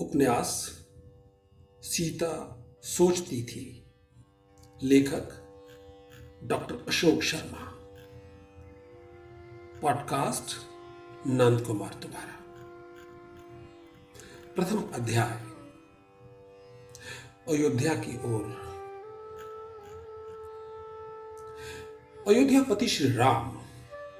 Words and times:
उपन्यास 0.00 0.78
सीता 1.82 2.64
सोचती 2.82 3.42
थी। 3.42 3.92
लेखक 4.82 5.28
डॉक्टर 6.44 6.84
अशोक 6.88 7.22
शर्मा। 7.22 7.76
पॉडकास्ट 9.82 10.56
नंद 11.26 11.66
कुमार 11.66 11.94
तुम्हारा। 11.94 12.44
प्रथम 14.54 14.88
अध्याय। 14.94 15.44
अयोध्या 17.56 17.94
की 17.94 18.16
ओर। 18.16 18.70
अयोध्यापति 22.28 22.88
श्री 22.88 23.12
राम 23.12 23.60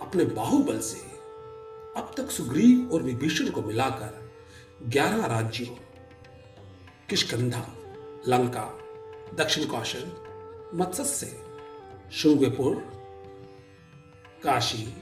अपने 0.01 0.25
बाहुबल 0.25 0.81
से 0.81 1.01
अब 2.01 2.15
तक 2.17 2.31
सुग्रीव 2.31 2.91
और 2.93 3.03
विभीषण 3.03 3.51
को 3.51 3.63
मिलाकर 3.63 4.30
ग्यारह 4.89 5.27
राज्यों 5.27 5.67
किशकंधा 7.09 7.67
लंका, 8.29 8.79
दक्षिण 9.35 9.67
कौशल 9.67 10.13
मत्स्य 10.75 11.43
शुंगपुर, 12.13 12.75
काशी, 14.43 14.95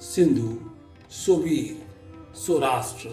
सिंधु, 0.00 0.70
सोवीर, 1.10 1.86
सौराष्ट्र 2.36 3.08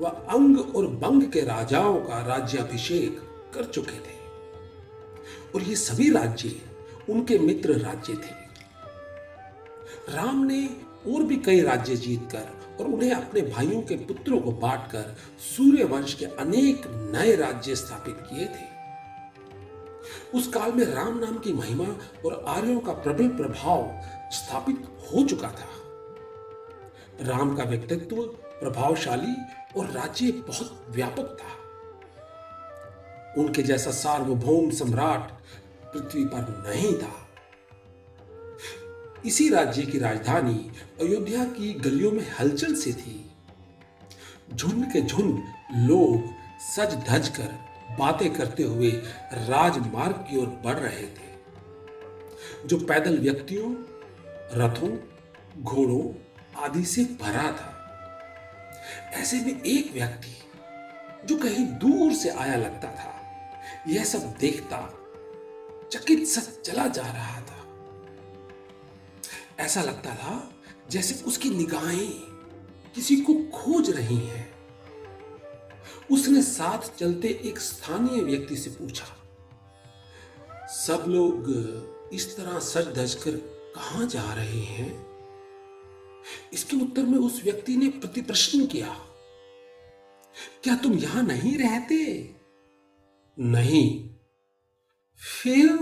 व 0.00 0.04
अंग 0.06 0.76
और 0.76 0.86
बंग 0.86 1.22
के 1.22 1.40
राजाओं 1.40 2.00
का 2.00 2.26
राज्याभिषेक 2.26 3.20
कर 3.54 3.64
चुके 3.64 3.96
थे। 3.96 4.18
और 5.54 5.62
ये 5.62 5.76
सभी 5.76 6.10
राज्य 6.10 6.62
उनके 7.10 7.38
मित्र 7.38 7.72
राज्य 7.72 8.14
थे। 8.14 8.40
राम 10.14 10.44
ने 10.44 10.66
और 11.06 11.22
भी 11.22 11.36
कई 11.36 11.60
राज्य 11.60 11.96
जीतकर 11.96 12.59
और 12.80 12.86
उन्हें 12.86 13.12
अपने 13.12 13.40
भाइयों 13.40 13.82
के 13.82 13.94
पुत्रों 13.94 14.40
को 14.40 14.52
बांटकर 14.52 15.16
सूर्य 15.56 15.84
वंश 15.84 16.14
के 16.14 16.24
अनेक 16.24 16.82
नए 16.86 17.36
राज्य 17.36 17.76
स्थापित 17.76 18.18
किए 18.20 18.46
थे। 18.46 18.80
उस 20.34 20.48
काल 20.48 20.72
में 20.72 20.84
राम 20.84 21.18
नाम 21.18 21.38
की 21.38 21.52
महिमा 21.52 21.84
और 22.26 22.44
आर्यों 22.48 22.80
का 22.80 22.92
प्रबल 22.92 23.28
प्रभाव 23.28 24.00
स्थापित 24.32 24.88
हो 25.00 25.24
चुका 25.24 25.48
था। 25.48 25.68
राम 27.20 27.56
का 27.56 27.64
व्यक्तित्व 27.64 28.16
प्रभावशाली 28.60 29.34
और 29.76 29.86
राज्य 29.86 30.32
बहुत 30.32 30.86
व्यापक 30.90 31.36
था। 31.40 31.60
उनके 33.42 33.62
जैसा 33.62 33.90
सार्वभौम 33.90 34.70
सम्राट 34.70 35.30
पृथ्वी 35.92 36.24
पर 36.24 36.64
नहीं 36.68 36.94
था। 36.94 37.29
इसी 39.26 39.48
राज्य 39.48 39.82
की 39.82 39.98
राजधानी 39.98 40.70
अयोध्या 41.00 41.44
की 41.44 41.72
गलियों 41.72 42.12
में 42.12 42.26
हलचल 42.40 42.74
से 42.74 42.92
थी। 42.92 43.30
झुंड 44.54 44.92
के 44.92 45.00
झुंड 45.00 45.42
लोग 45.76 46.28
सज 46.60 46.94
धज 47.08 47.28
कर 47.28 47.58
बातें 47.98 48.32
करते 48.32 48.62
हुए 48.62 48.90
राजमार्ग 49.32 50.12
की 50.12 50.36
ओर 50.36 50.46
बढ़ 50.46 50.78
रहे 50.78 51.06
थे। 51.06 51.30
जो 52.66 52.78
पैदल 52.78 53.18
व्यक्तियों, 53.18 53.74
रथों, 54.54 54.98
घोड़ों 55.62 56.02
आदि 56.64 56.84
से 56.84 57.04
भरा 57.04 57.52
था। 57.52 57.76
ऐसे 59.12 59.36
में 59.36 59.62
एक 59.62 59.92
व्यक्ति 59.92 60.36
जो 61.26 61.36
कहीं 61.36 61.66
दूर 61.66 62.12
से 62.12 62.28
आया 62.28 62.56
लगता 62.56 62.88
था, 62.88 63.14
यह 63.88 64.04
सब 64.04 64.34
देखता 64.40 64.94
चकित 65.92 66.26
सच 66.26 66.60
चला 66.60 66.86
जा 66.86 67.02
रहा 67.02 67.40
था। 67.40 67.59
ऐसा 69.60 69.82
लगता 69.82 70.14
था 70.14 70.34
जैसे 70.90 71.24
उसकी 71.24 71.50
निगाहें 71.50 72.10
किसी 72.94 73.16
को 73.20 73.34
खोज 73.52 73.90
रही 73.90 74.16
हैं। 74.18 74.48
उसने 76.10 76.42
साथ 76.42 76.88
चलते 76.98 77.28
एक 77.44 77.58
स्थानीय 77.58 78.22
व्यक्ति 78.22 78.56
से 78.56 78.70
पूछा, 78.70 79.06
सब 80.68 81.04
लोग 81.08 82.10
इस 82.14 82.36
तरह 82.36 82.58
सज 82.60 82.88
धज 82.94 83.14
कर 83.14 83.36
कहाँ 83.74 84.06
जा 84.06 84.32
रहे 84.34 84.60
हैं? 84.60 84.90
इसके 86.52 86.76
उत्तर 86.76 87.02
में 87.02 87.18
उस 87.18 87.42
व्यक्ति 87.44 87.76
ने 87.76 87.88
प्रति 87.90 88.22
प्रश्न 88.22 88.66
किया, 88.66 88.96
क्या 90.62 90.74
तुम 90.76 90.94
यहाँ 90.94 91.22
नहीं 91.22 91.56
रहते? 91.58 91.96
नहीं। 93.38 94.08
फिर 95.20 95.78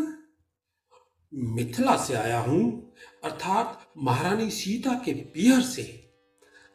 मिथिला 1.33 1.97
से 2.05 2.15
आया 2.15 2.41
हूँ। 2.41 2.88
अर्थात 3.29 3.89
महारानी 3.99 4.51
सीता 4.51 4.93
के 5.05 5.13
पियर 5.13 5.61
से। 5.61 6.13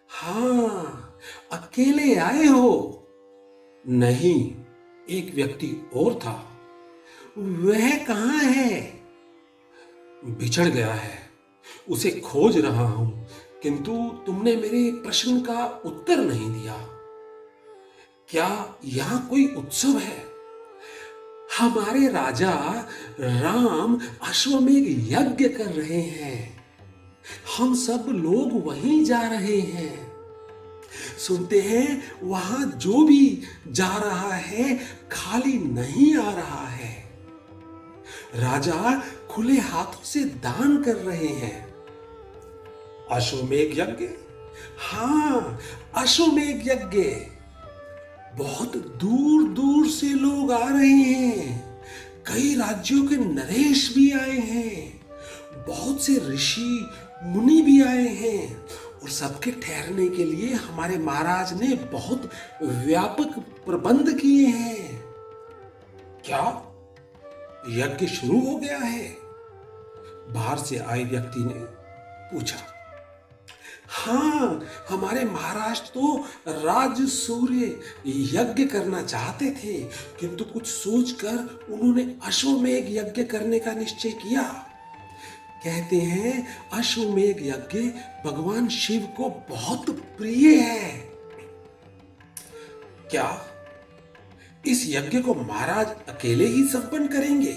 हाँ, 0.09 1.19
अकेले 1.52 2.16
आए 2.16 2.46
हो। 2.46 3.08
नहीं, 3.88 4.56
एक 5.09 5.34
व्यक्ति 5.36 5.90
और 5.96 6.13
था। 6.13 6.59
वह 7.38 7.97
कहाँ 8.06 8.38
है? 8.38 9.02
बिछड़ 10.25 10.68
गया 10.68 10.94
है। 10.94 11.30
उसे 11.90 12.12
खोज 12.12 12.58
रहा 12.58 12.88
हूँ, 12.88 13.28
किंतु 13.63 13.97
तुमने 14.25 14.56
मेरे 14.56 14.92
प्रश्न 14.92 15.40
का 15.42 15.81
उत्तर 15.86 16.18
नहीं 16.18 16.62
दिया। 16.62 16.78
क्या 18.30 18.80
यहाँ 18.86 19.28
कोई 19.30 19.47
उत्सव 19.56 19.97
है? 19.97 20.33
हमारे 21.59 22.08
राजा 22.08 22.88
राम 23.19 24.00
अश्वमेघ 24.24 24.84
यज्ञ 24.88 25.50
कर 25.50 25.66
रहे 25.66 26.02
हैं। 26.02 26.66
हम 27.58 27.75
सब 27.75 28.06
लोग 28.09 28.68
वहीं 28.68 29.06
जा 29.06 29.22
रहे 29.22 29.59
हैं। 29.59 30.13
सुनते 31.19 31.59
हैं, 31.62 32.12
वहाँ 32.24 32.66
जो 32.66 33.06
भी 33.06 33.42
जा 33.68 33.97
रहा 33.97 34.34
है, 34.34 34.80
खाली 35.12 35.53
नहीं 35.53 36.18
आ 36.18 36.31
रहा 36.31 36.68
है। 36.68 37.09
राजा 38.36 39.03
खुले 39.30 39.59
हाथों 39.59 40.03
से 40.03 40.19
दान 40.19 40.84
कर 40.84 40.96
रहे 40.96 41.28
हैं। 41.28 41.75
अश्वमेघ 43.12 43.80
यज्ञ? 43.80 44.06
हाँ, 44.80 45.59
अश्वमेघ 45.96 46.68
यज्ञ। 46.68 47.34
बहुत 48.38 48.78
दूर 48.78 49.44
दूर 49.44 49.88
से 49.88 50.10
लोग 50.10 50.52
आ 50.52 50.70
रहे 50.70 50.88
हैं। 50.88 51.82
कई 52.26 52.56
राज्यों 52.56 53.08
के 53.08 53.16
नरेश 53.16 53.94
भी 53.96 54.12
आए 54.12 54.38
हैं। 54.38 55.02
बहुत 55.68 56.04
से 56.04 56.16
ऋषि, 56.30 56.90
मुनि 57.24 57.62
भी 57.62 57.82
आए 57.82 58.08
हैं। 58.08 58.66
और 59.04 59.10
सबके 59.10 59.52
ठहरने 59.52 60.08
के 60.08 60.26
लिए 60.26 60.54
हमारे 60.54 60.98
महाराज 60.98 61.62
ने 61.62 61.76
बहुत 61.76 62.30
व्यापक 62.64 63.40
प्रबंध 63.40 64.20
किए 64.20 64.48
हैं। 64.48 65.04
क्या? 66.26 66.74
यज्ञ 67.70 68.08
शुरू 68.08 68.40
हो 68.40 68.58
गया 68.58 68.78
है? 68.78 69.18
बाहर 70.30 70.58
से 70.58 70.78
आए 70.78 71.04
व्यक्ति 71.04 71.40
ने 71.40 71.54
पूछा। 72.32 72.73
हाँ 74.03 74.66
हमारे 74.90 75.24
महाराज 75.25 75.80
तो 75.91 76.16
राज 76.47 77.02
सूर्य 77.09 77.66
यज्ञ 78.08 78.66
करना 78.66 79.02
चाहते 79.02 79.52
थे, 79.53 79.74
किंतु 80.19 80.44
कुछ 80.44 80.68
सोचकर 80.68 81.72
उन्होंने 81.74 82.03
अश्वमेघ 82.25 82.86
यज्ञ 82.90 83.24
करने 83.24 83.59
का 83.59 83.74
निश्चय 83.74 84.12
किया। 84.19 84.44
कहते 85.63 85.96
हैं, 85.96 86.47
अश्वमेघ 86.74 87.36
यज्ञ 87.42 87.80
भगवान 88.25 88.68
शिव 88.68 89.08
को 89.18 89.30
बहुत 89.50 89.90
प्रिय 90.18 90.56
है। 90.56 90.90
क्या? 93.12 93.30
इस 94.68 94.86
यज्ञ 94.90 95.19
को 95.19 95.34
महाराज 95.34 95.88
अकेले 96.09 96.47
ही 96.47 96.63
संपन्न 96.63 97.08
करेंगे? 97.08 97.53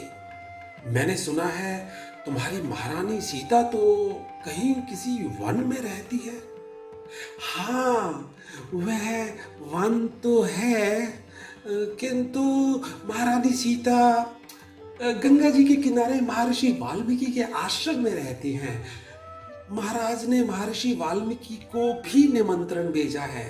मैंने 0.86 1.16
सुना 1.16 1.44
है 1.44 1.76
तुम्हारी 2.26 2.60
महारानी 2.62 3.20
सीता 3.20 3.62
तो 3.62 3.80
कहीं 4.44 4.74
किसी 4.82 5.16
वन 5.40 5.56
में 5.66 5.76
रहती 5.76 6.16
है। 6.16 6.34
हाँ 7.42 8.34
वह 8.74 9.24
वन 9.72 10.06
तो 10.22 10.40
है, 10.42 11.06
किंतु 12.00 12.42
महारानी 13.08 13.52
सीता, 13.52 13.98
गंगा 15.02 15.50
जी 15.50 15.64
के 15.64 15.76
किनारे 15.76 16.20
महर्षि 16.20 16.70
वाल्मीकि 16.72 17.26
के 17.26 17.42
आश्रम 17.56 18.02
में 18.02 18.10
रहती 18.12 18.52
हैं। 18.52 18.84
महाराज 19.72 20.24
ने 20.28 20.42
महर्षि 20.44 20.92
वाल्मीकि 20.94 21.54
को 21.74 21.92
भी 22.02 22.26
निमंत्रण 22.32 22.90
भेजा 22.92 23.22
है। 23.22 23.48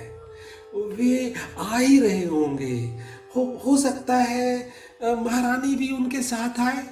वे 0.75 1.33
आ 1.59 1.77
ही 1.77 1.99
रहे 1.99 2.25
होंगे। 2.25 2.75
हो 3.35 3.43
हो 3.65 3.77
सकता 3.77 4.15
है, 4.15 4.57
महारानी 5.03 5.75
भी 5.75 5.91
उनके 5.93 6.21
साथ 6.23 6.59
आए। 6.59 6.83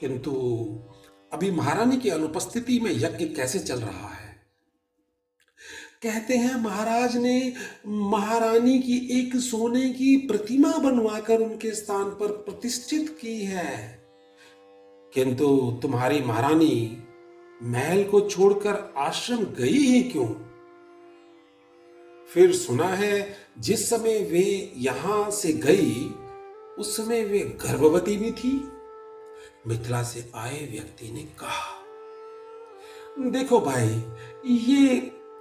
किंतु 0.00 0.30
अभी 1.32 1.50
महारानी 1.50 1.96
की 1.96 2.08
अनुपस्थिति 2.08 2.80
में 2.80 2.90
यज्ञ 2.92 3.24
कैसे 3.24 3.58
चल 3.58 3.76
रहा 3.76 4.08
है? 4.08 4.26
कहते 6.02 6.36
हैं, 6.36 6.54
महाराज 6.54 7.16
ने 7.16 7.52
महारानी 7.86 8.78
की 8.78 9.20
एक 9.20 9.36
सोने 9.36 9.90
की 9.90 10.16
प्रतिमा 10.16 10.72
बनवाकर 10.72 11.40
उनके 11.40 11.74
स्थान 11.74 12.04
पर 12.04 12.26
प्रतिष्ठित 12.26 13.18
की 13.20 13.44
है। 13.44 14.04
किंतु 15.14 15.78
तुम्हारी 15.82 16.20
महारानी 16.20 16.98
महल 17.62 18.04
को 18.04 18.20
छोड़कर 18.20 18.94
आश्रम 18.96 19.44
गई 19.44 19.78
ही 19.78 20.02
क्यों? 20.02 20.28
फिर 22.34 22.52
सुना 22.52 22.88
है, 22.88 23.36
जिस 23.58 23.90
समय 23.90 24.18
वे 24.18 24.72
यहाँ 24.76 25.30
से 25.30 25.52
गई, 25.52 26.10
उस 26.78 26.96
समय 26.96 27.24
वे 27.24 27.38
गर्भवती 27.38 28.16
भी 28.16 28.30
थी। 28.30 28.68
मिथिला 29.66 30.02
से 30.02 30.24
आए 30.34 30.58
व्यक्ति 30.72 31.10
ने 31.12 31.22
कहा, 31.38 31.74
देखो 33.30 33.60
भाई, 33.60 34.02
ये 34.46 34.96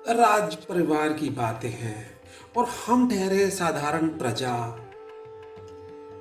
राज 0.09 0.55
परिवार 0.55 1.13
की 1.13 1.29
बातें 1.29 1.69
हैं 1.69 2.21
और 2.57 2.67
हम 2.85 3.09
ठहरे 3.09 3.49
साधारण 3.49 4.07
प्रजा। 4.17 4.55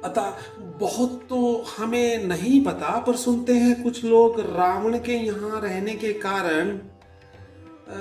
अतः 0.05 0.33
बहुत 0.81 1.21
तो 1.29 1.65
हमें 1.77 2.25
नहीं 2.25 2.65
पता, 2.65 2.99
पर 2.99 3.17
सुनते 3.17 3.53
हैं 3.53 3.83
कुछ 3.83 4.05
लोग 4.05 4.41
रावण 4.57 4.99
के 4.99 5.13
यहाँ 5.13 5.61
रहने 5.61 5.95
के 5.95 6.13
कारण 6.21 6.79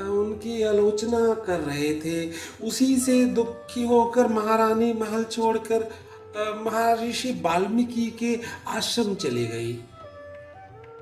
उनकी 0.09 0.61
आलोचना 0.63 1.33
कर 1.45 1.59
रहे 1.59 1.93
थे। 2.01 2.29
उसी 2.63 2.95
से 2.97 3.23
दुखी 3.25 3.83
होकर 3.83 4.27
महारानी 4.27 4.91
महल 4.93 5.23
छोड़कर 5.23 5.89
महर्षि 6.37 7.39
वाल्मीकि 7.41 8.11
के 8.11 8.39
आश्रम 8.67 9.15
चली 9.15 9.47
गई। 9.47 9.73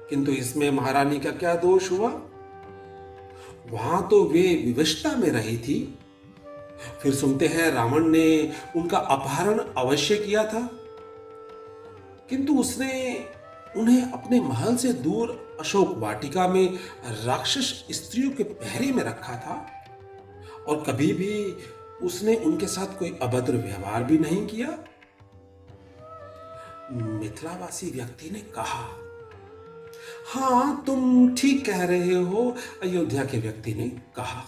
किंतु 0.10 0.32
इसमें 0.32 0.72
महारानी 0.72 1.20
का 1.20 1.32
क्या 1.32 1.56
दोष 1.56 1.92
हुआ? 1.92 2.22
वहाँ 3.70 4.08
तो 4.08 4.24
वे 4.24 4.42
विवशता 4.42 5.16
में 5.16 5.30
रही 5.30 5.58
थी। 5.58 6.00
फिर 7.04 7.16
सुनते 7.16 7.48
हैं 7.48 7.72
रावण 7.72 8.06
ने 8.06 8.54
उनका 8.76 8.98
अपहरण 8.98 9.60
अवश्य 9.78 10.16
किया 10.16 10.44
था। 10.44 10.70
किंतु 12.30 12.56
उसने 12.56 13.26
उन्हें 13.78 14.12
अपने 14.12 14.40
महल 14.40 14.76
से 14.76 14.94
दूर 14.94 15.58
अशोक 15.60 15.98
वाटिका 15.98 16.48
में 16.48 16.80
राक्षस 17.06 17.86
स्त्रियों 17.92 18.32
के 18.32 18.44
पहरे 18.44 18.92
में 18.92 19.04
रखा 19.04 19.34
था। 19.34 19.72
और 20.68 20.84
कभी 20.88 21.14
भी 21.14 21.56
उसने 22.06 22.36
उनके 22.36 22.68
साथ 22.68 23.00
कोई 23.00 23.20
अभद्र 23.22 23.54
व्यवहार 23.54 24.04
भी 24.04 24.18
नहीं 24.18 24.48
किया। 24.48 24.78
मिथिलावासी 26.92 27.92
व्यक्ति 27.92 28.30
ने 28.30 28.40
कहा, 28.40 28.90
हाँ, 30.34 30.84
तुम 30.86 31.36
ठीक 31.36 31.66
कह 31.66 31.86
रहे 31.86 32.14
हो, 32.14 32.56
अयोध्या 32.84 33.26
के 33.26 33.38
व्यक्ति 33.38 33.74
ने 33.74 33.90
कहा। 33.90 34.44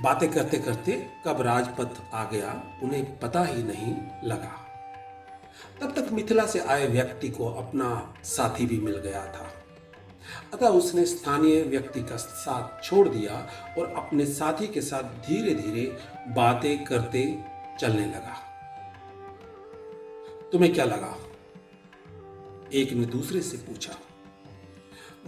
बातें 0.00 0.32
करते 0.32 0.58
करते 0.58 1.06
कब 1.26 1.40
राजपथ 1.40 2.14
आ 2.14 2.24
गया, 2.24 2.78
उन्हें 2.82 3.18
पता 3.18 3.44
ही 3.44 3.62
नहीं 3.62 3.96
लगा। 4.24 4.60
तब 5.80 5.92
तक 5.96 6.12
मिथिला 6.12 6.46
से 6.46 6.58
आए 6.58 6.86
व्यक्ति 6.86 7.28
को 7.28 7.46
अपना 7.46 8.14
साथी 8.24 8.66
भी 8.66 8.78
मिल 8.78 8.96
गया 8.96 9.26
था। 9.26 9.50
अतः 10.54 10.68
उसने 10.68 11.06
स्थानीय 11.06 11.62
व्यक्ति 11.62 12.02
का 12.02 12.16
साथ 12.16 12.84
छोड़ 12.84 13.08
दिया 13.08 13.48
और 13.78 13.94
अपने 13.96 14.26
साथी 14.26 14.66
के 14.66 14.80
साथ 14.80 15.02
धीरे 15.02 15.54
धीरे 15.54 15.98
बातें 16.28 16.84
करते 16.84 17.44
चलने 17.80 18.06
लगा। 18.06 18.53
तुम्हें 20.54 20.72
क्या 20.74 20.84
लगा? 20.84 21.16
एक 22.72 22.92
ने 22.92 23.06
दूसरे 23.06 23.40
से 23.40 23.56
पूछा, 23.56 23.94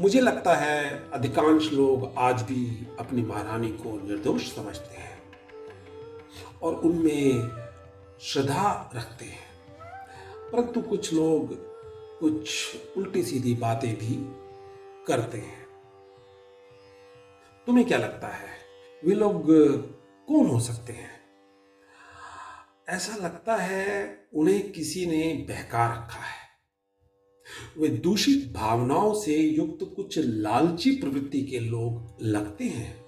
मुझे 0.01 0.21
लगता 0.21 0.55
है 0.55 1.11
अधिकांश 1.11 1.73
लोग 1.73 2.15
आज 2.19 2.43
भी 2.43 2.87
अपनी 2.99 3.23
महारानी 3.23 3.69
को 3.69 4.09
निर्दोष 4.09 4.55
समझते 4.55 4.97
हैं 4.97 5.23
और 6.63 6.75
उनमें 6.75 7.49
श्रद्धा 8.21 8.93
रखते 8.97 9.25
हैं। 9.25 9.45
परंतु 10.53 10.83
कुछ 10.83 11.13
लोग 11.13 11.55
कुछ 12.21 12.77
उल्टी 12.97 13.23
सीधी 13.23 13.55
बातें 13.55 13.95
भी 13.95 14.15
करते 15.07 15.39
हैं। 15.39 15.67
तुम्हें 17.67 17.87
क्या 17.87 17.99
लगता 17.99 18.29
है, 18.29 18.49
वे 19.05 19.15
लोग 19.15 19.47
कौन 20.29 20.47
हो 20.47 20.61
सकते 20.61 20.93
हैं? 20.93 21.16
ऐसा 22.89 23.17
लगता 23.17 23.57
है 23.57 24.19
उन्हें 24.35 24.73
किसी 24.73 25.07
ने 25.07 25.47
बहका 25.49 25.87
रखा 25.87 26.21
है। 26.21 26.47
वे 27.79 27.89
दूषित 27.89 28.53
भावनाओं 28.53 29.15
से 29.15 29.37
युक्त 29.37 29.93
कुछ 29.97 30.19
लालची 30.19 30.91
प्रवृत्ति 30.91 31.43
के 31.43 31.61
लोग 31.61 32.17
लगते 32.23 32.65
हैं। 32.65 33.05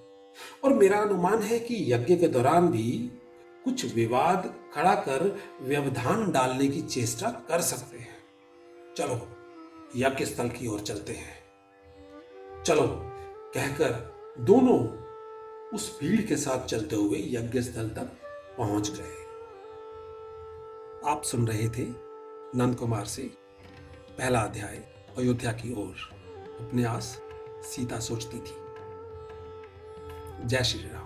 और 0.63 0.73
मेरा 0.73 0.97
अनुमान 0.97 1.41
है 1.41 1.59
कि 1.59 1.93
यज्ञ 1.93 2.15
के 2.15 2.27
दौरान 2.27 2.67
भी 2.67 3.11
कुछ 3.65 3.95
विवाद 3.95 4.55
खड़ा 4.73 4.95
कर 4.95 5.39
व्यवधान 5.61 6.31
डालने 6.31 6.67
की 6.67 6.81
चेष्टा 6.81 7.29
कर 7.29 7.61
सकते 7.61 7.97
हैं। 7.97 8.17
चलो, 8.97 9.27
यज्ञ 9.95 10.25
स्थल 10.25 10.49
की 10.49 10.67
ओर 10.67 10.79
चलते 10.79 11.13
हैं। 11.13 11.43
चलो, 12.63 12.87
कहकर 13.53 14.15
दोनों 14.39 14.87
उस 15.69 15.99
भीड़ 16.01 16.21
के 16.21 16.35
साथ 16.35 16.65
चलते 16.65 16.95
हुए 16.95 17.17
यज्ञ 17.27 17.61
स्थल 17.61 17.89
तक 17.89 18.11
पहुँच 18.57 18.89
गए। 18.89 19.18
आप 21.05 21.23
सुन 21.23 21.47
रहे 21.47 21.69
थे 21.69 21.85
नंद 22.55 22.75
कुमार 22.75 23.05
से 23.05 23.23
पहला 24.17 24.39
अध्याय, 24.39 24.75
अयोध्या 25.17 25.51
की 25.51 25.73
ओर। 25.73 25.95
उपन्यास, 26.59 27.21
सीता 27.63 27.99
सोचती 27.99 28.39
थी। 28.39 28.55
जय 30.47 30.63
श्री 30.63 30.83
राम। 30.83 30.98